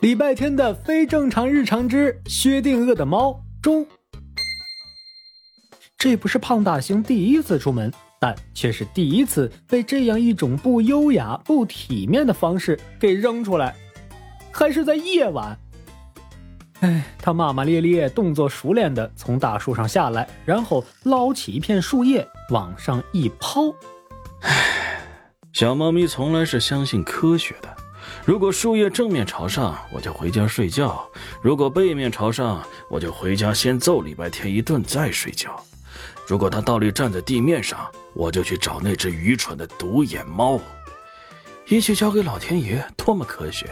[0.00, 3.86] 礼拜天的非正常日常之薛定谔的猫中，
[5.98, 13.76] 这不是胖大星第一次出门，但却是第一次被这样一种不优雅、不体面的方式给扔出来，
[14.50, 15.58] 还是在夜晚。
[16.80, 23.64] 哎，他骂骂咧咧，动作熟练的从大树上下来，然后捞起一片树叶往上一抛。
[24.40, 25.02] 唉，
[25.52, 27.69] 小猫咪从来是相信科学的。
[28.24, 30.88] 如果树叶正面朝上，我就回家睡觉；
[31.42, 35.50] 如果背面朝上，我就回家先揍礼拜天一顿再睡觉；
[36.26, 40.60] 如果它倒立站在地面上，我就去找那只愚蠢的独眼猫。
[41.68, 43.70] 一切交给老天爷，多么科学！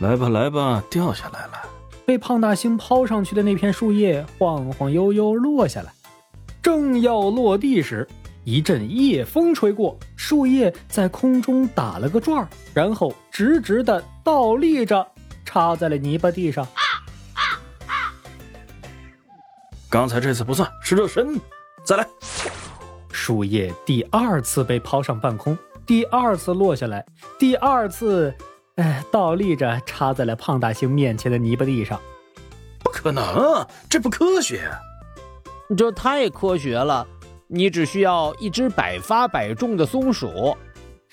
[0.00, 1.52] 来吧，来吧，掉下来了。
[2.04, 5.92] 被胖大星抛上去的那片树叶晃晃悠悠落下来，
[6.62, 8.06] 正要落地时，
[8.46, 15.04] 一阵夜风吹过，树叶在空中打了个转然后直直的倒立着，
[15.44, 16.64] 插在了泥巴地上。
[19.90, 21.40] 刚才这次不算是热身，
[21.84, 22.06] 再来。
[23.10, 27.04] 树叶第二次被抛上半空，第二次落下来，
[27.40, 28.32] 第二次。
[28.76, 32.00] 哎，倒立着插在了胖大星面前的泥巴地上，
[32.78, 34.70] 不可能，这不科学。
[35.76, 37.04] 这太科学了，
[37.48, 40.56] 你只需要一只百发百中的松鼠。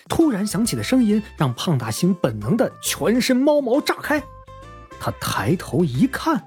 [0.09, 4.21] 突然响起的声音让胖大星本能的全身猫毛炸开，
[4.99, 6.43] 他抬头一看，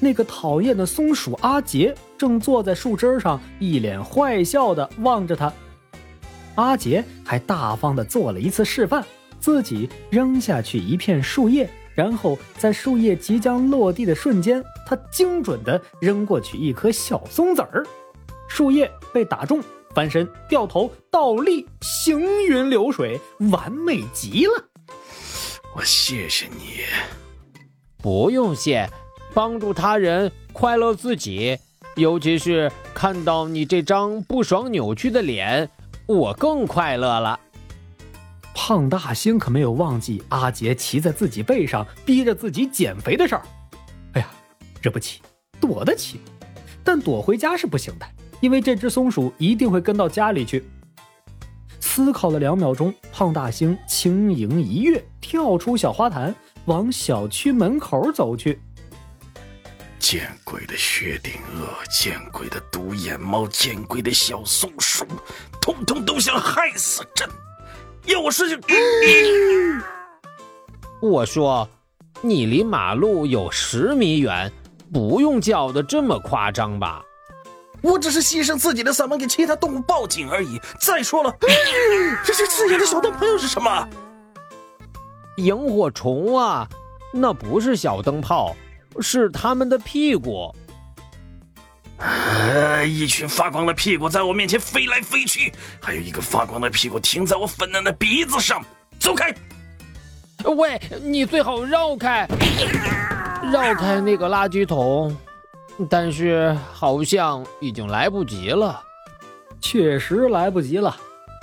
[0.00, 5.52] 那个讨厌的松鼠阿杰正坐在树枝上，一脸坏笑的望着他。
[6.54, 9.04] 阿杰还大方的做了一次示范。
[9.38, 17.86] 自己扔下去一片树叶，然后在树叶即将落地的瞬间，他精准的扔过去一颗小松子儿，
[18.56, 19.62] 树叶被打中，
[19.94, 23.20] 翻身、掉头、倒立，行云流水，
[23.52, 24.52] 完美极了。
[25.74, 26.78] 我谢谢你，
[27.98, 28.88] 不用谢，
[29.34, 31.58] 帮助他人，快乐自己，
[31.96, 35.68] 尤其是看到你这张不爽扭曲的脸，
[36.06, 37.38] 我更快乐了。
[38.54, 43.42] 胖大星可没有忘记阿杰骑在自己背上逼着自己减肥的事儿。
[44.14, 44.30] 哎呀，
[44.80, 45.20] 惹不起，
[45.60, 46.22] 躲得起，
[46.82, 48.06] 但躲回家是不行的，
[48.40, 50.64] 因为这只松鼠一定会跟到家里去。
[51.80, 56.34] 思考了两秒钟，胖大星轻盈一跃，跳出小花坛，
[56.66, 58.60] 往小区门口走去。
[59.98, 65.04] 见鬼的薛定谔，见鬼的独眼猫，见鬼的小松鼠，
[65.60, 67.28] 通通都想害死朕！
[68.04, 68.60] 有事情，
[71.00, 71.68] 我说，
[72.20, 74.52] 你离马路有十米远，
[74.92, 77.02] 不用叫的这么夸张吧？
[77.82, 80.60] 我只是牺牲自己的嗓门给其他动物报警而已。
[80.80, 81.34] 再说了，
[82.24, 83.88] 这些刺眼的小灯泡又是什么？
[85.36, 86.66] 萤火虫啊，
[87.12, 88.56] 那不是小灯泡，
[89.00, 90.54] 是它们的屁股。
[91.98, 98.62] 呃，一群发光的屁股在我面前飞来飞去，还有一个发光的屁股停在我粉嫩的鼻子上。
[98.98, 99.34] 走开！
[100.44, 102.28] 喂，你最好绕开，
[103.52, 105.16] 绕开那个垃圾桶。
[105.88, 108.80] 但是好像已经来不及了。
[109.60, 110.96] 确实来不及了。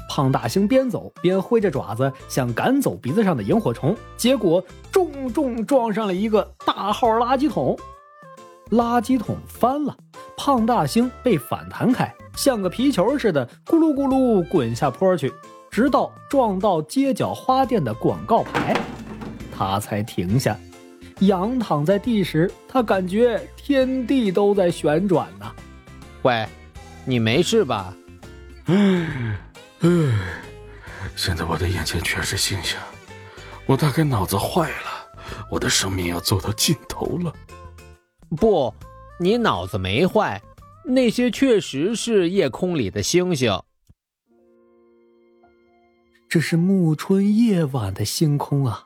[0.10, 7.76] 胖大星边走边挥着爪子想赶走鼻子上的萤火虫，结果重重撞上了一个大号垃圾桶，
[8.72, 9.96] 垃圾桶翻了。
[10.36, 15.32] 胖大星被反弹开，像个皮球似的咕噜咕噜滚下坡去，
[15.72, 18.76] 直到撞到街角花店的广告牌，
[19.56, 20.58] 他才停下。
[21.28, 25.52] 仰躺在地时，他感觉天地都在旋转呢。
[26.24, 26.48] 喂，
[27.06, 27.96] 你没事吧？
[28.66, 29.38] 唉
[29.82, 29.90] 唉，
[31.16, 32.78] 现在我的眼前全是星星，
[33.66, 35.10] 我大概脑子坏了，
[35.50, 37.34] 我的生命要走到尽头了。
[38.38, 38.74] 不。
[39.20, 40.42] 你脑子没坏，
[40.84, 43.62] 那些确实是夜空里的星星。
[46.28, 48.84] 这是暮春夜晚的星空啊，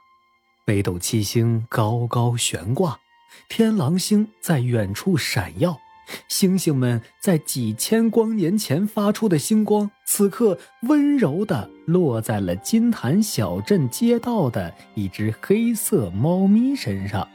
[0.67, 2.99] 北斗七星高高悬挂，
[3.47, 5.79] 天狼星在远处闪耀，
[6.27, 17.25] 星星们在几千光年前发出的星光，此刻温柔的落在了金坛小镇街道的一只黑色猫咪身上。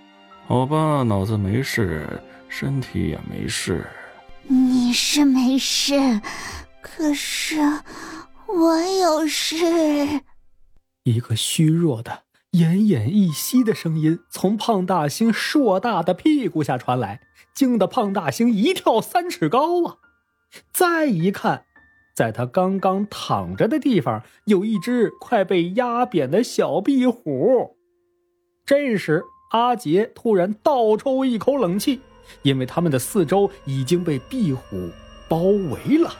[0.47, 2.07] 好吧，脑子没事。
[2.51, 3.87] 身体也没事，
[4.47, 6.21] 你是没事，
[6.83, 7.57] 可是
[8.47, 9.57] 我有事。
[11.05, 17.23] 一个虚弱的、奄奄一息的声音从胖大星硕大的屁股下传来，
[17.55, 19.97] 惊得胖大星一跳三尺高啊！
[20.71, 21.65] 再一看，
[22.15, 27.77] 在他刚刚躺着的地方，有一只快被压扁的小壁虎。
[28.65, 29.25] 这时。
[29.53, 32.01] 阿杰突然倒抽一口冷气，
[32.41, 34.91] 因为他们的四周已经被壁虎
[35.29, 36.17] 包围了。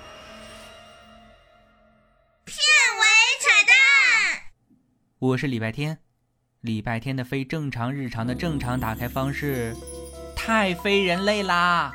[2.45, 3.03] 片尾
[3.41, 4.53] 彩蛋，
[5.19, 6.01] 我是礼拜天。
[6.63, 9.75] 礼拜天的非正常日常的正常打开方式，
[10.37, 11.93] 太非人类啦！